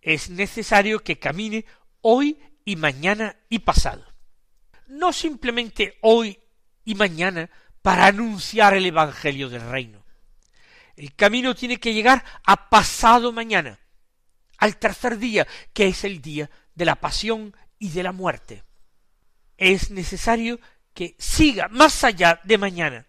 es 0.00 0.30
necesario 0.30 1.00
que 1.00 1.18
camine 1.18 1.64
hoy 2.00 2.38
y 2.64 2.76
mañana 2.76 3.36
y 3.48 3.60
pasado. 3.60 4.04
No 4.86 5.12
simplemente 5.12 5.98
hoy 6.02 6.38
y 6.84 6.94
mañana 6.94 7.50
para 7.82 8.06
anunciar 8.06 8.74
el 8.74 8.86
Evangelio 8.86 9.48
del 9.48 9.68
reino. 9.68 10.04
El 10.96 11.14
camino 11.14 11.54
tiene 11.54 11.78
que 11.78 11.92
llegar 11.92 12.24
a 12.44 12.68
pasado 12.68 13.32
mañana, 13.32 13.80
al 14.58 14.76
tercer 14.76 15.18
día, 15.18 15.46
que 15.72 15.88
es 15.88 16.04
el 16.04 16.20
día 16.20 16.50
de 16.74 16.84
la 16.84 16.96
pasión 16.96 17.56
y 17.78 17.90
de 17.90 18.02
la 18.02 18.12
muerte. 18.12 18.64
Es 19.56 19.90
necesario 19.90 20.60
que 20.92 21.16
siga 21.18 21.68
más 21.68 22.04
allá 22.04 22.40
de 22.44 22.58
mañana. 22.58 23.06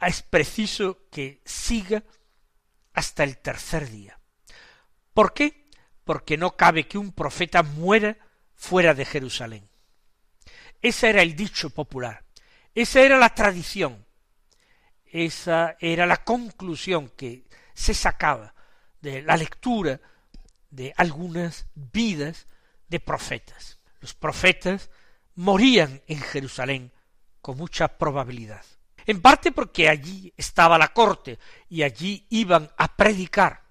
Es 0.00 0.22
preciso 0.22 1.06
que 1.10 1.40
siga 1.44 2.02
hasta 2.92 3.24
el 3.24 3.38
tercer 3.38 3.90
día. 3.90 4.18
¿Por 5.14 5.32
qué? 5.32 5.68
Porque 6.04 6.36
no 6.36 6.56
cabe 6.56 6.86
que 6.86 6.98
un 6.98 7.12
profeta 7.12 7.62
muera 7.62 8.16
fuera 8.54 8.94
de 8.94 9.04
Jerusalén. 9.04 9.68
Ese 10.82 11.08
era 11.08 11.22
el 11.22 11.34
dicho 11.34 11.70
popular, 11.70 12.24
esa 12.74 13.00
era 13.00 13.18
la 13.18 13.34
tradición, 13.34 14.04
esa 15.06 15.76
era 15.80 16.06
la 16.06 16.22
conclusión 16.24 17.08
que 17.10 17.46
se 17.74 17.94
sacaba 17.94 18.54
de 19.00 19.22
la 19.22 19.36
lectura 19.36 20.00
de 20.70 20.92
algunas 20.96 21.66
vidas 21.74 22.46
de 22.88 23.00
profetas. 23.00 23.78
Los 24.00 24.14
profetas 24.14 24.90
morían 25.34 26.02
en 26.06 26.20
Jerusalén 26.20 26.92
con 27.40 27.56
mucha 27.56 27.98
probabilidad. 27.98 28.64
En 29.06 29.22
parte 29.22 29.52
porque 29.52 29.88
allí 29.88 30.32
estaba 30.36 30.76
la 30.76 30.88
corte 30.88 31.38
y 31.68 31.84
allí 31.84 32.26
iban 32.30 32.70
a 32.76 32.96
predicar 32.96 33.62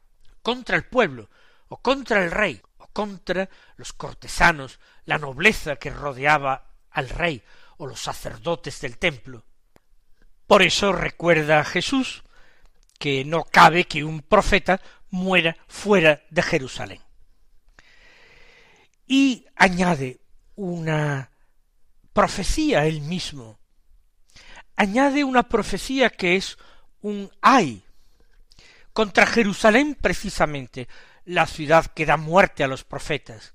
contra 0.41 0.77
el 0.77 0.85
pueblo 0.85 1.29
o 1.67 1.77
contra 1.77 2.23
el 2.23 2.31
rey 2.31 2.61
o 2.77 2.87
contra 2.87 3.49
los 3.75 3.91
cortesanos, 3.91 4.79
la 5.03 5.17
nobleza 5.17 5.75
que 5.75 5.89
rodeaba 5.89 6.71
al 6.91 7.09
rey 7.09 7.43
o 7.77 7.85
los 7.85 7.99
sacerdotes 7.99 8.79
del 8.79 8.97
templo. 8.97 9.43
Por 10.47 10.61
eso 10.61 10.93
recuerda 10.93 11.59
a 11.59 11.65
Jesús 11.65 12.23
que 12.97 13.25
no 13.25 13.43
cabe 13.43 13.85
que 13.85 14.05
un 14.05 14.21
profeta 14.21 14.79
muera 15.09 15.57
fuera 15.67 16.23
de 16.29 16.41
Jerusalén. 16.41 17.01
Y 19.05 19.45
añade 19.55 20.21
una 20.55 21.29
profecía 22.13 22.85
él 22.85 23.01
mismo 23.01 23.59
añade 24.75 25.23
una 25.23 25.43
profecía 25.43 26.09
que 26.09 26.35
es 26.35 26.57
un 27.01 27.31
ay 27.41 27.83
contra 28.93 29.25
Jerusalén 29.25 29.97
precisamente, 29.99 30.87
la 31.25 31.47
ciudad 31.47 31.87
que 31.87 32.05
da 32.05 32.15
muerte 32.15 32.63
a 32.63 32.67
los 32.67 32.83
profetas, 32.85 33.53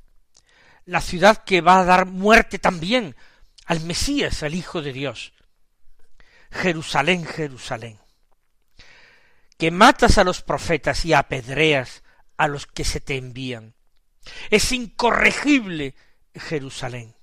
la 0.85 1.01
ciudad 1.01 1.45
que 1.45 1.63
va 1.63 1.81
a 1.81 1.85
dar 1.85 2.05
muerte 2.05 2.59
también 2.59 3.17
al 3.65 3.81
Mesías, 3.81 4.43
al 4.43 4.55
Hijo 4.55 4.83
de 4.83 4.93
Dios. 4.93 5.33
Jerusalén, 6.51 7.25
Jerusalén, 7.25 7.99
que 9.57 9.71
matas 9.71 10.19
a 10.19 10.25
los 10.25 10.43
profetas 10.43 11.05
y 11.05 11.15
apedreas 11.15 12.03
a 12.37 12.49
los 12.49 12.67
que 12.67 12.85
se 12.85 13.01
te 13.01 13.17
envían. 13.17 13.75
Es 14.51 14.73
incorregible 14.73 15.95
Jerusalén. 16.35 17.15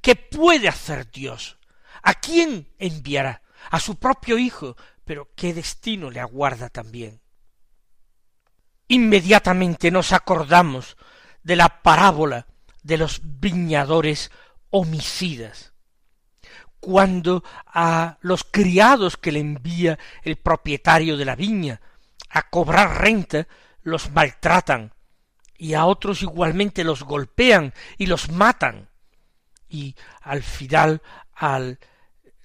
¿Qué 0.00 0.16
puede 0.16 0.68
hacer 0.68 1.10
Dios? 1.10 1.57
¿A 2.02 2.14
quién 2.14 2.68
enviará? 2.78 3.42
A 3.70 3.80
su 3.80 3.96
propio 3.96 4.38
Hijo. 4.38 4.76
Pero 5.04 5.30
qué 5.34 5.54
destino 5.54 6.10
le 6.10 6.20
aguarda 6.20 6.68
también. 6.68 7.20
Inmediatamente 8.88 9.90
nos 9.90 10.12
acordamos 10.12 10.96
de 11.42 11.56
la 11.56 11.82
parábola 11.82 12.46
de 12.82 12.98
los 12.98 13.20
viñadores 13.22 14.30
homicidas, 14.70 15.72
cuando 16.80 17.42
a 17.66 18.18
los 18.20 18.44
criados 18.44 19.16
que 19.16 19.32
le 19.32 19.40
envía 19.40 19.98
el 20.22 20.36
propietario 20.36 21.16
de 21.16 21.24
la 21.24 21.36
viña 21.36 21.80
a 22.30 22.48
cobrar 22.48 23.00
renta 23.02 23.48
los 23.82 24.10
maltratan 24.10 24.94
y 25.56 25.74
a 25.74 25.86
otros 25.86 26.22
igualmente 26.22 26.84
los 26.84 27.02
golpean 27.02 27.74
y 27.96 28.06
los 28.06 28.30
matan 28.30 28.87
y 29.68 29.94
al 30.22 30.42
final 30.42 31.02
al 31.34 31.78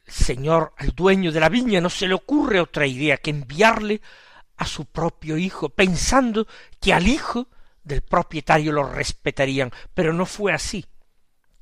señor, 0.05 0.73
al 0.77 0.89
dueño 0.89 1.31
de 1.31 1.39
la 1.39 1.49
viña, 1.49 1.81
no 1.81 1.89
se 1.89 2.07
le 2.07 2.13
ocurre 2.13 2.59
otra 2.59 2.85
idea 2.85 3.17
que 3.17 3.31
enviarle 3.31 4.01
a 4.57 4.65
su 4.65 4.85
propio 4.85 5.37
hijo, 5.37 5.69
pensando 5.69 6.47
que 6.79 6.93
al 6.93 7.07
hijo 7.07 7.47
del 7.83 8.01
propietario 8.01 8.71
lo 8.71 8.83
respetarían, 8.83 9.71
pero 9.93 10.13
no 10.13 10.25
fue 10.25 10.53
así, 10.53 10.85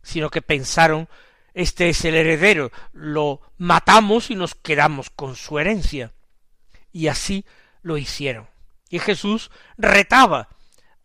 sino 0.01 0.29
que 0.29 0.41
pensaron 0.41 1.07
este 1.53 1.89
es 1.89 2.05
el 2.05 2.15
heredero, 2.15 2.71
lo 2.93 3.41
matamos 3.57 4.31
y 4.31 4.35
nos 4.35 4.55
quedamos 4.55 5.09
con 5.09 5.35
su 5.35 5.59
herencia. 5.59 6.13
Y 6.93 7.07
así 7.07 7.45
lo 7.81 7.97
hicieron. 7.97 8.47
Y 8.89 8.99
Jesús 8.99 9.51
retaba 9.77 10.49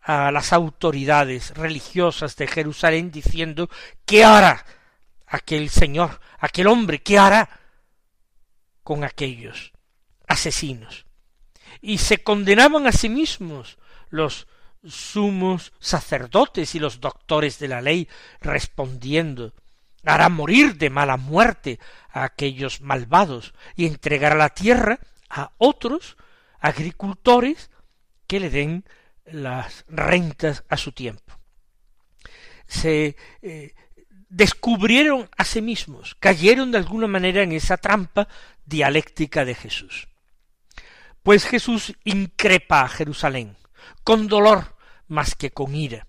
a 0.07 0.31
las 0.31 0.53
autoridades 0.53 1.51
religiosas 1.53 2.37
de 2.37 2.47
Jerusalén 2.47 3.11
diciendo 3.11 3.69
¿Qué 4.05 4.23
hará 4.23 4.65
aquel 5.27 5.69
señor, 5.69 6.21
aquel 6.39 6.67
hombre, 6.67 6.99
¿qué 6.99 7.19
hará 7.19 7.49
con 8.83 9.03
aquellos 9.03 9.73
asesinos? 10.25 11.05
Y 11.81 11.97
se 11.97 12.23
condenaban 12.23 12.87
a 12.87 12.93
sí 12.93 13.09
mismos 13.09 13.77
los 14.09 14.47
sumos 14.85 15.73
sacerdotes 15.79 16.73
y 16.73 16.79
los 16.79 17.01
doctores 17.01 17.59
de 17.59 17.67
la 17.67 17.81
ley 17.81 18.07
respondiendo 18.39 19.53
hará 20.05 20.29
morir 20.29 20.77
de 20.77 20.89
mala 20.89 21.17
muerte 21.17 21.81
a 22.09 22.23
aquellos 22.23 22.79
malvados 22.79 23.53
y 23.75 23.85
entregará 23.87 24.35
la 24.35 24.49
tierra 24.51 24.99
a 25.29 25.51
otros 25.57 26.15
agricultores 26.61 27.71
que 28.25 28.39
le 28.39 28.49
den 28.49 28.85
las 29.31 29.85
rentas 29.87 30.63
a 30.69 30.77
su 30.77 30.91
tiempo. 30.91 31.39
Se 32.67 33.15
eh, 33.41 33.73
descubrieron 34.29 35.29
a 35.37 35.43
sí 35.43 35.61
mismos, 35.61 36.15
cayeron 36.19 36.71
de 36.71 36.79
alguna 36.79 37.07
manera 37.07 37.43
en 37.43 37.51
esa 37.51 37.77
trampa 37.77 38.27
dialéctica 38.65 39.45
de 39.45 39.55
Jesús. 39.55 40.07
Pues 41.23 41.45
Jesús 41.45 41.95
increpa 42.03 42.81
a 42.81 42.89
Jerusalén, 42.89 43.57
con 44.03 44.27
dolor 44.27 44.77
más 45.07 45.35
que 45.35 45.51
con 45.51 45.75
ira. 45.75 46.07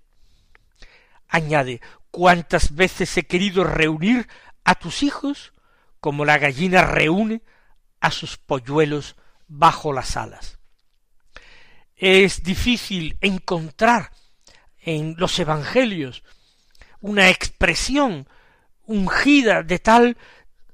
Añade, 1.29 1.81
cuántas 2.11 2.75
veces 2.75 3.17
he 3.17 3.27
querido 3.27 3.65
reunir 3.65 4.29
a 4.65 4.75
tus 4.75 5.03
hijos 5.03 5.53
como 6.01 6.25
la 6.25 6.39
gallina 6.39 6.83
reúne 6.83 7.43
a 8.01 8.11
sus 8.11 8.37
polluelos 8.37 9.17
bajo 9.47 9.93
las 9.93 10.17
alas. 10.17 10.58
Es 11.99 12.45
difícil 12.45 13.19
encontrar 13.21 14.13
en 14.81 15.17
los 15.19 15.37
evangelios 15.41 16.23
una 17.01 17.29
expresión 17.29 18.29
ungida 18.87 19.65
de 19.65 19.81
tal 19.81 20.17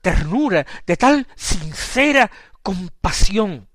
ternura, 0.03 0.67
de 0.87 0.99
tal 0.99 1.27
sincera 1.35 2.31
compasión 2.63 3.69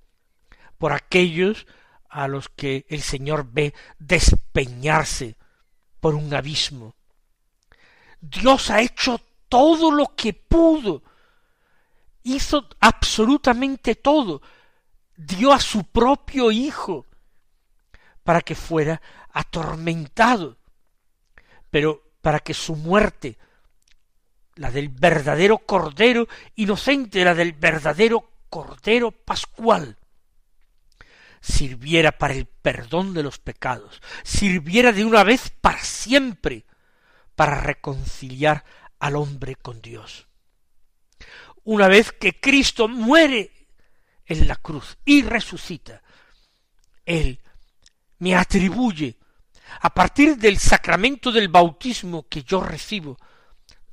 por 0.78 0.94
aquellos 0.94 1.66
a 2.08 2.28
los 2.28 2.50
que 2.50 2.86
el 2.88 3.02
Señor 3.02 3.48
ve 3.52 3.74
despeñarse 3.98 5.36
por 6.00 6.14
un 6.14 6.32
abismo. 6.36 6.94
Dios 8.22 8.70
ha 8.70 8.82
hecho 8.82 9.20
todo 9.50 9.90
lo 9.90 10.16
que 10.16 10.34
pudo, 10.34 11.02
hizo 12.22 12.70
absolutamente 12.80 13.96
todo, 13.96 14.40
dio 15.18 15.52
a 15.52 15.60
su 15.60 15.84
propio 15.86 16.52
Hijo 16.52 17.08
para 18.30 18.42
que 18.42 18.54
fuera 18.54 19.02
atormentado, 19.32 20.60
pero 21.72 22.12
para 22.22 22.42
que 22.42 22.54
su 22.54 22.76
muerte, 22.76 23.40
la 24.54 24.70
del 24.70 24.90
verdadero 24.90 25.58
Cordero 25.58 26.28
inocente, 26.54 27.26
la 27.26 27.34
del 27.34 27.54
verdadero 27.54 28.30
Cordero 28.48 29.10
Pascual, 29.10 29.98
sirviera 31.42 32.12
para 32.12 32.36
el 32.36 32.46
perdón 32.46 33.16
de 33.16 33.24
los 33.24 33.40
pecados, 33.40 34.00
sirviera 34.24 34.92
de 34.92 35.06
una 35.06 35.24
vez 35.24 35.50
para 35.50 35.84
siempre 35.84 36.68
para 37.36 37.60
reconciliar 37.62 38.64
al 39.00 39.16
hombre 39.16 39.56
con 39.56 39.82
Dios. 39.82 40.28
Una 41.64 41.88
vez 41.88 42.12
que 42.12 42.40
Cristo 42.40 42.88
muere 42.88 43.70
en 44.28 44.48
la 44.48 44.56
cruz 44.56 45.00
y 45.04 45.24
resucita, 45.24 46.04
Él 47.08 47.42
me 48.20 48.36
atribuye, 48.36 49.18
a 49.82 49.94
partir 49.94 50.38
del 50.38 50.58
sacramento 50.58 51.32
del 51.32 51.48
bautismo 51.48 52.28
que 52.28 52.44
yo 52.44 52.62
recibo, 52.62 53.18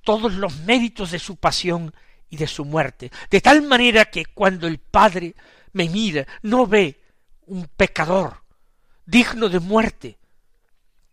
todos 0.02 0.34
los 0.34 0.58
méritos 0.60 1.10
de 1.10 1.18
su 1.18 1.36
pasión 1.36 1.92
y 2.28 2.36
de 2.36 2.46
su 2.46 2.64
muerte, 2.64 3.10
de 3.30 3.40
tal 3.40 3.62
manera 3.62 4.06
que 4.06 4.26
cuando 4.26 4.66
el 4.66 4.78
Padre 4.78 5.34
me 5.72 5.88
mira, 5.88 6.26
no 6.42 6.66
ve 6.66 7.02
un 7.46 7.66
pecador 7.66 8.42
digno 9.04 9.48
de 9.48 9.60
muerte, 9.60 10.18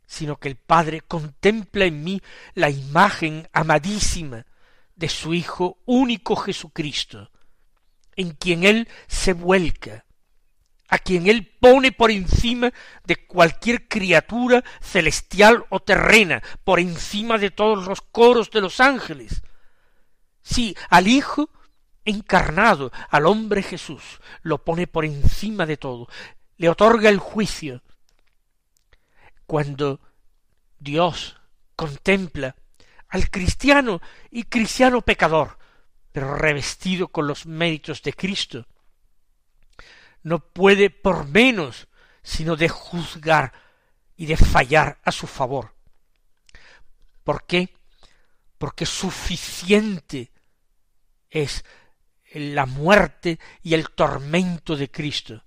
sino 0.06 0.38
que 0.38 0.48
el 0.48 0.56
Padre 0.56 1.02
contempla 1.02 1.86
en 1.86 2.04
mí 2.04 2.22
la 2.54 2.70
imagen 2.70 3.48
amadísima 3.52 4.46
de 4.96 5.10
su 5.10 5.34
Hijo 5.34 5.80
único 5.86 6.36
Jesucristo, 6.36 7.32
en 8.16 8.32
quien 8.32 8.64
Él 8.64 8.88
se 9.08 9.34
vuelca, 9.34 10.06
a 10.90 11.00
quien 11.00 11.28
Él 11.28 11.52
pone 11.60 11.92
por 11.92 12.12
encima 12.12 12.72
de 13.04 13.26
cualquier 13.26 13.88
criatura 13.88 14.64
celestial 14.82 15.66
o 15.70 15.80
terrena, 15.80 16.42
por 16.64 16.80
encima 16.80 17.38
de 17.38 17.52
todos 17.52 17.88
los 17.88 18.02
coros 18.02 18.52
de 18.52 18.62
los 18.62 18.80
ángeles. 18.80 19.42
Sí, 20.42 20.76
al 20.90 21.08
Hijo 21.08 21.50
encarnado, 22.06 22.92
al 23.10 23.26
hombre 23.26 23.64
Jesús, 23.64 24.20
lo 24.42 24.64
pone 24.64 24.88
por 24.88 25.06
encima 25.06 25.66
de 25.66 25.78
todo, 25.78 26.08
le 26.58 26.70
otorga 26.70 27.10
el 27.10 27.20
juicio. 27.20 27.82
Cuando 29.46 30.00
Dios 30.80 31.38
contempla 31.76 32.56
al 33.08 33.30
cristiano 33.30 34.02
y 34.32 34.44
cristiano 34.44 35.02
pecador, 35.02 35.58
pero 36.12 36.36
revestido 36.36 37.08
con 37.08 37.28
los 37.28 37.46
méritos 37.46 38.02
de 38.04 38.14
Cristo, 38.14 38.68
no 40.24 40.40
puede 40.40 40.90
por 40.90 41.28
menos 41.28 41.88
sino 42.24 42.56
de 42.56 42.70
juzgar 42.70 43.54
y 44.16 44.26
de 44.26 44.38
fallar 44.38 45.00
a 45.04 45.12
su 45.12 45.28
favor. 45.28 45.76
¿Por 47.24 47.46
qué? 47.46 47.76
Porque 48.58 48.86
suficiente 48.86 50.32
es 51.30 51.66
la 52.34 52.66
muerte 52.66 53.40
y 53.62 53.74
el 53.74 53.90
tormento 53.90 54.76
de 54.76 54.90
Cristo 54.90 55.44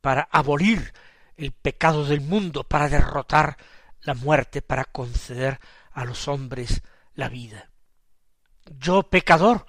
para 0.00 0.28
abolir 0.30 0.92
el 1.36 1.52
pecado 1.52 2.04
del 2.04 2.20
mundo, 2.20 2.64
para 2.64 2.88
derrotar 2.88 3.56
la 4.02 4.14
muerte, 4.14 4.60
para 4.60 4.84
conceder 4.84 5.60
a 5.92 6.04
los 6.04 6.28
hombres 6.28 6.82
la 7.14 7.28
vida. 7.28 7.70
Yo, 8.78 9.04
pecador, 9.04 9.66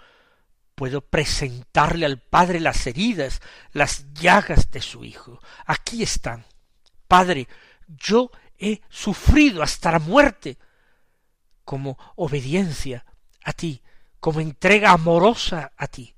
puedo 0.75 1.01
presentarle 1.01 2.05
al 2.05 2.19
Padre 2.19 2.59
las 2.59 2.85
heridas, 2.85 3.41
las 3.71 4.13
llagas 4.13 4.69
de 4.71 4.81
su 4.81 5.03
Hijo. 5.03 5.39
Aquí 5.65 6.03
están. 6.03 6.45
Padre, 7.07 7.47
yo 7.87 8.29
he 8.57 8.81
sufrido 8.89 9.63
hasta 9.63 9.91
la 9.91 9.99
muerte 9.99 10.57
como 11.63 11.97
obediencia 12.15 13.05
a 13.43 13.53
ti, 13.53 13.81
como 14.19 14.41
entrega 14.41 14.91
amorosa 14.91 15.71
a 15.77 15.87
ti. 15.87 16.13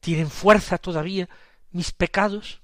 ¿Tienen 0.00 0.30
fuerza 0.30 0.78
todavía 0.78 1.28
mis 1.70 1.92
pecados? 1.92 2.60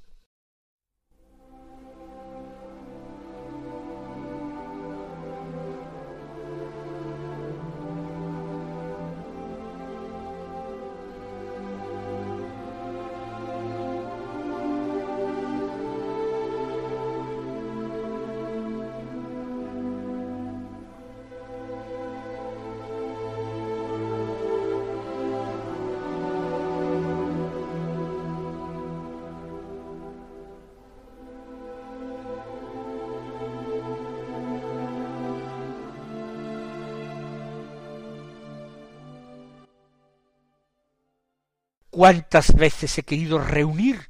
Cuántas 41.95 42.53
veces 42.57 42.99
he 42.99 43.05
querido 43.05 43.39
reunir 43.39 44.09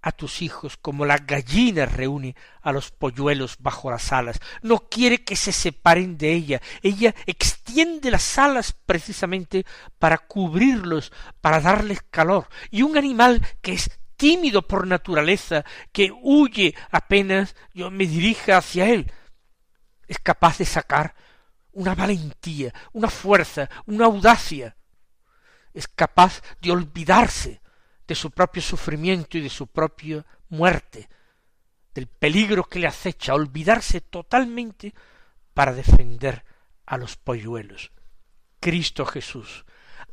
a 0.00 0.12
tus 0.12 0.40
hijos 0.40 0.76
como 0.76 1.04
la 1.04 1.18
gallina 1.18 1.84
reúne 1.84 2.36
a 2.62 2.70
los 2.70 2.92
polluelos 2.92 3.56
bajo 3.58 3.90
las 3.90 4.12
alas. 4.12 4.38
No 4.62 4.88
quiere 4.88 5.24
que 5.24 5.34
se 5.34 5.50
separen 5.50 6.16
de 6.16 6.32
ella. 6.32 6.62
Ella 6.80 7.12
extiende 7.26 8.12
las 8.12 8.38
alas 8.38 8.76
precisamente 8.86 9.66
para 9.98 10.18
cubrirlos, 10.18 11.10
para 11.40 11.60
darles 11.60 12.02
calor. 12.08 12.48
Y 12.70 12.82
un 12.82 12.96
animal 12.96 13.44
que 13.60 13.72
es 13.72 13.90
tímido 14.16 14.62
por 14.62 14.86
naturaleza, 14.86 15.64
que 15.90 16.12
huye 16.22 16.76
apenas 16.92 17.56
yo 17.72 17.90
me 17.90 18.06
dirija 18.06 18.58
hacia 18.58 18.88
él, 18.90 19.10
es 20.06 20.20
capaz 20.20 20.58
de 20.58 20.66
sacar 20.66 21.16
una 21.72 21.96
valentía, 21.96 22.72
una 22.92 23.10
fuerza, 23.10 23.68
una 23.86 24.04
audacia 24.04 24.76
es 25.74 25.88
capaz 25.88 26.40
de 26.60 26.70
olvidarse 26.70 27.60
de 28.06 28.14
su 28.14 28.30
propio 28.30 28.62
sufrimiento 28.62 29.36
y 29.36 29.42
de 29.42 29.50
su 29.50 29.66
propia 29.66 30.24
muerte, 30.48 31.08
del 31.92 32.06
peligro 32.06 32.64
que 32.64 32.78
le 32.78 32.86
acecha, 32.86 33.34
olvidarse 33.34 34.00
totalmente 34.00 34.94
para 35.52 35.72
defender 35.72 36.44
a 36.86 36.96
los 36.96 37.16
polluelos. 37.16 37.92
Cristo 38.60 39.04
Jesús, 39.04 39.64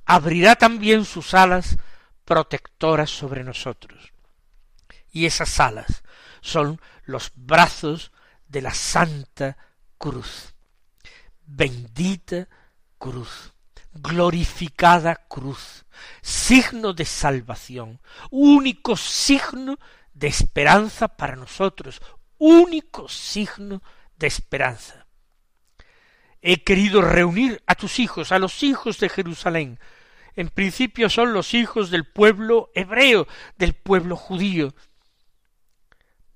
abrirá 0.06 0.56
también 0.56 1.06
sus 1.06 1.34
alas 1.34 1.78
protectoras 2.26 3.10
sobre 3.10 3.44
nosotros. 3.44 4.12
Y 5.12 5.26
esas 5.26 5.60
alas 5.60 6.04
son 6.42 6.80
los 7.06 7.32
brazos 7.36 8.12
de 8.48 8.62
la 8.62 8.74
Santa 8.74 9.58
Cruz. 9.98 10.54
Bendita 11.46 12.48
cruz, 12.98 13.51
glorificada 13.94 15.16
cruz, 15.28 15.86
signo 16.22 16.94
de 16.94 17.06
salvación, 17.06 18.00
único 18.30 18.96
signo 18.98 19.78
de 20.14 20.28
esperanza 20.28 21.08
para 21.10 21.36
nosotros, 21.36 22.02
único 22.38 23.08
signo 23.10 23.82
de 24.18 24.28
esperanza. 24.28 25.06
He 26.42 26.64
querido 26.64 27.02
reunir 27.02 27.62
a 27.68 27.76
tus 27.76 28.00
hijos, 28.00 28.32
a 28.32 28.40
los 28.40 28.64
hijos 28.64 29.00
de 29.00 29.10
Jerusalén. 29.10 29.80
En 30.36 30.50
principio 30.50 31.10
son 31.10 31.34
los 31.34 31.54
hijos 31.54 31.92
del 31.92 32.06
pueblo 32.06 32.72
hebreo, 32.74 33.28
del 33.58 33.74
pueblo 33.74 34.16
judío. 34.16 34.74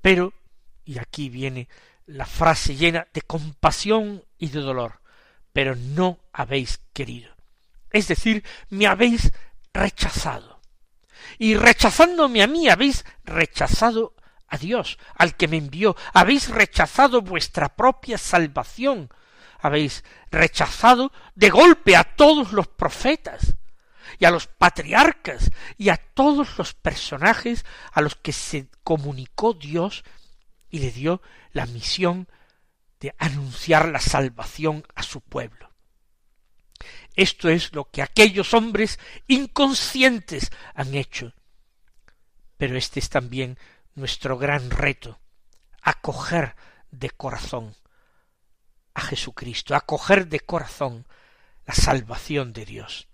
Pero, 0.01 0.33
y 0.83 0.99
aquí 0.99 1.29
viene 1.29 1.67
la 2.05 2.25
frase 2.25 2.75
llena 2.75 3.07
de 3.13 3.21
compasión 3.21 4.23
y 4.37 4.49
de 4.49 4.59
dolor, 4.59 5.01
pero 5.53 5.75
no 5.75 6.19
habéis 6.31 6.79
querido. 6.93 7.34
Es 7.95 8.09
decir, 8.09 8.43
me 8.69 8.87
habéis 8.87 9.31
rechazado. 9.73 10.59
Y 11.39 11.55
rechazándome 11.55 12.43
a 12.43 12.47
mí 12.47 12.67
habéis 12.67 13.05
rechazado 13.23 14.15
a 14.49 14.57
Dios, 14.57 14.99
al 15.15 15.37
que 15.37 15.47
me 15.47 15.55
envió, 15.55 15.95
habéis 16.13 16.49
rechazado 16.49 17.21
vuestra 17.21 17.73
propia 17.73 18.17
salvación, 18.17 19.09
habéis 19.61 20.03
rechazado 20.29 21.13
de 21.35 21.49
golpe 21.49 21.95
a 21.95 22.03
todos 22.03 22.51
los 22.51 22.67
profetas 22.67 23.55
y 24.19 24.25
a 24.25 24.31
los 24.31 24.47
patriarcas 24.47 25.49
y 25.77 25.87
a 25.87 25.95
todos 25.95 26.57
los 26.57 26.73
personajes 26.73 27.63
a 27.93 28.01
los 28.01 28.15
que 28.15 28.33
se 28.33 28.67
comunicó 28.83 29.53
Dios 29.53 30.03
y 30.69 30.79
le 30.79 30.91
dio 30.91 31.21
la 31.53 31.65
misión 31.65 32.27
de 32.99 33.15
anunciar 33.19 33.87
la 33.87 34.01
salvación 34.01 34.83
a 34.95 35.01
su 35.01 35.21
pueblo. 35.21 35.74
Esto 37.15 37.49
es 37.49 37.73
lo 37.73 37.89
que 37.89 38.01
aquellos 38.01 38.53
hombres 38.53 38.99
inconscientes 39.27 40.51
han 40.73 40.95
hecho. 40.95 41.33
Pero 42.57 42.77
este 42.77 42.99
es 42.99 43.09
también 43.09 43.57
nuestro 43.95 44.37
gran 44.37 44.69
reto, 44.69 45.19
acoger 45.81 46.55
de 46.91 47.09
corazón 47.11 47.75
a 48.93 49.01
Jesucristo, 49.01 49.75
acoger 49.75 50.27
de 50.27 50.39
corazón 50.41 51.07
la 51.65 51.73
salvación 51.73 52.53
de 52.53 52.65
Dios. 52.65 53.07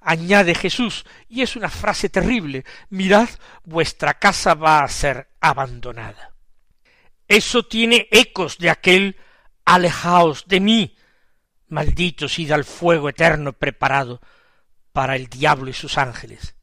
Añade 0.00 0.54
Jesús, 0.54 1.04
y 1.28 1.42
es 1.42 1.56
una 1.56 1.68
frase 1.68 2.08
terrible, 2.08 2.64
mirad, 2.90 3.28
vuestra 3.64 4.18
casa 4.18 4.54
va 4.54 4.80
a 4.80 4.88
ser 4.88 5.30
abandonada. 5.40 6.34
Eso 7.28 7.64
tiene 7.64 8.08
ecos 8.12 8.58
de 8.58 8.70
aquel 8.70 9.16
alejaos 9.64 10.46
de 10.46 10.60
mí, 10.60 10.95
malditos 11.68 12.38
id 12.38 12.52
al 12.52 12.64
fuego 12.64 13.08
eterno 13.08 13.52
preparado 13.52 14.20
para 14.92 15.16
el 15.16 15.26
diablo 15.26 15.70
y 15.70 15.72
sus 15.72 15.98
ángeles. 15.98 16.54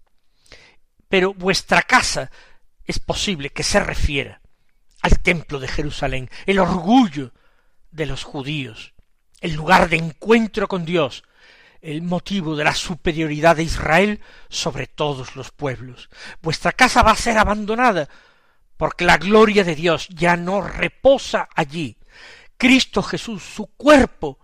Pero 1.08 1.34
vuestra 1.34 1.84
casa 1.84 2.32
es 2.86 3.00
posible 3.00 3.52
que 3.52 3.64
se 3.64 3.80
refiera 3.80 4.42
al 5.02 5.20
templo 5.20 5.60
de 5.60 5.68
Jerusalén, 5.68 6.30
el 6.46 6.60
orgullo 6.60 7.34
de 7.92 8.06
los 8.06 8.24
judíos, 8.24 8.94
el 9.42 9.54
lugar 9.54 9.90
de 9.90 9.98
encuentro 9.98 10.68
con 10.68 10.86
Dios, 10.86 11.24
el 11.82 12.02
motivo 12.02 12.56
de 12.56 12.64
la 12.64 12.74
superioridad 12.74 13.58
de 13.58 13.64
Israel 13.64 14.22
sobre 14.50 14.88
todos 14.88 15.36
los 15.36 15.52
pueblos. 15.52 16.10
Vuestra 16.42 16.72
casa 16.72 17.04
va 17.04 17.12
a 17.12 17.18
ser 17.18 17.38
abandonada, 17.38 18.08
porque 18.78 19.04
la 19.04 19.18
gloria 19.18 19.66
de 19.66 19.76
Dios 19.76 20.08
ya 20.10 20.38
no 20.38 20.62
reposa 20.62 21.50
allí. 21.54 21.98
Cristo 22.58 23.04
Jesús, 23.04 23.44
su 23.44 23.68
cuerpo, 23.68 24.40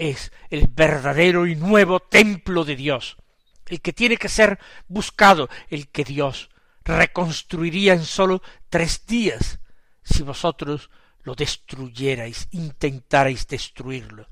es 0.00 0.32
el 0.48 0.66
verdadero 0.66 1.46
y 1.46 1.54
nuevo 1.54 2.00
templo 2.00 2.64
de 2.64 2.74
Dios, 2.74 3.18
el 3.66 3.82
que 3.82 3.92
tiene 3.92 4.16
que 4.16 4.30
ser 4.30 4.58
buscado, 4.88 5.50
el 5.68 5.88
que 5.88 6.04
Dios 6.04 6.48
reconstruiría 6.84 7.92
en 7.92 8.04
sólo 8.04 8.42
tres 8.70 9.06
días 9.06 9.60
si 10.02 10.22
vosotros 10.22 10.90
lo 11.22 11.34
destruyerais, 11.34 12.48
intentarais 12.50 13.46
destruirlo. 13.46 14.26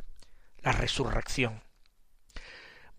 La 0.62 0.72
resurrección 0.72 1.67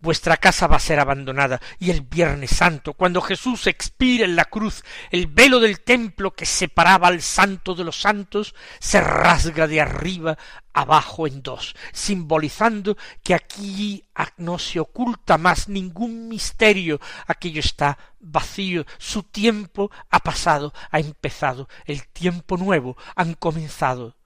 vuestra 0.00 0.36
casa 0.36 0.66
va 0.66 0.76
a 0.76 0.80
ser 0.80 0.98
abandonada. 0.98 1.60
Y 1.78 1.90
el 1.90 2.02
Viernes 2.02 2.50
Santo, 2.50 2.94
cuando 2.94 3.20
Jesús 3.20 3.66
expira 3.66 4.24
en 4.24 4.36
la 4.36 4.46
cruz, 4.46 4.82
el 5.10 5.26
velo 5.26 5.60
del 5.60 5.80
templo 5.80 6.32
que 6.32 6.46
separaba 6.46 7.08
al 7.08 7.22
santo 7.22 7.74
de 7.74 7.84
los 7.84 8.00
santos 8.00 8.54
se 8.78 9.00
rasga 9.00 9.66
de 9.66 9.80
arriba 9.80 10.38
abajo 10.72 11.26
en 11.26 11.42
dos, 11.42 11.74
simbolizando 11.92 12.96
que 13.22 13.34
aquí 13.34 14.04
no 14.36 14.58
se 14.58 14.80
oculta 14.80 15.36
más 15.36 15.68
ningún 15.68 16.28
misterio, 16.28 17.00
aquello 17.26 17.60
está 17.60 17.98
vacío, 18.20 18.86
su 18.98 19.24
tiempo 19.24 19.90
ha 20.10 20.20
pasado, 20.20 20.72
ha 20.90 21.00
empezado, 21.00 21.68
el 21.86 22.06
tiempo 22.08 22.56
nuevo, 22.56 22.96
han 23.16 23.34
comenzado, 23.34 24.16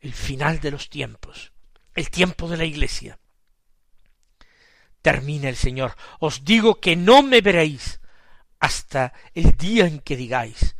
el 0.00 0.12
final 0.12 0.60
de 0.60 0.70
los 0.70 0.90
tiempos, 0.90 1.52
el 1.94 2.10
tiempo 2.10 2.48
de 2.48 2.58
la 2.58 2.64
Iglesia 2.66 3.18
termina 5.04 5.50
el 5.50 5.56
Señor, 5.56 5.94
os 6.18 6.46
digo 6.46 6.80
que 6.80 6.96
no 6.96 7.22
me 7.22 7.42
veréis 7.42 8.00
hasta 8.58 9.12
el 9.34 9.52
día 9.52 9.86
en 9.86 10.00
que 10.00 10.16
digáis, 10.16 10.76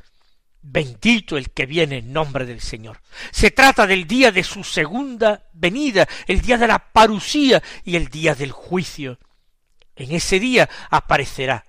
bendito 0.63 1.37
el 1.37 1.51
que 1.51 1.67
viene 1.67 1.99
en 1.99 2.15
nombre 2.15 2.47
del 2.47 2.63
Señor. 2.63 3.03
Se 3.31 3.51
trata 3.51 3.87
del 3.87 4.07
día 4.07 4.33
de 4.33 4.43
su 4.43 4.65
segunda 4.65 5.45
venida, 5.53 6.09
el 6.27 6.41
día 6.41 6.57
de 6.57 6.67
la 6.67 6.79
parusía 6.79 7.63
y 7.85 7.97
el 7.97 8.09
día 8.09 8.35
del 8.35 8.51
juicio. 8.51 9.19
En 9.95 10.13
ese 10.13 10.41
día 10.41 10.71
aparecerá 10.89 11.67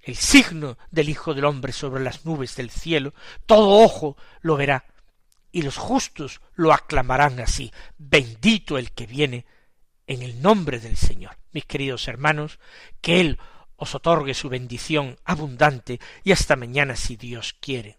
el 0.00 0.16
signo 0.16 0.78
del 0.90 1.10
Hijo 1.10 1.34
del 1.34 1.44
Hombre 1.44 1.74
sobre 1.74 2.02
las 2.02 2.24
nubes 2.24 2.56
del 2.56 2.70
cielo, 2.70 3.12
todo 3.44 3.84
ojo 3.84 4.16
lo 4.40 4.56
verá, 4.56 4.86
y 5.52 5.60
los 5.60 5.76
justos 5.76 6.40
lo 6.54 6.72
aclamarán 6.72 7.38
así, 7.38 7.70
bendito 7.98 8.78
el 8.78 8.92
que 8.92 9.06
viene 9.06 9.44
en 10.06 10.22
el 10.22 10.40
nombre 10.42 10.78
del 10.78 10.96
Señor. 10.96 11.36
Mis 11.52 11.64
queridos 11.64 12.08
hermanos, 12.08 12.58
que 13.00 13.20
Él 13.20 13.38
os 13.76 13.94
otorgue 13.94 14.34
su 14.34 14.48
bendición 14.48 15.18
abundante 15.24 16.00
y 16.24 16.32
hasta 16.32 16.56
mañana 16.56 16.96
si 16.96 17.16
Dios 17.16 17.54
quiere. 17.60 17.98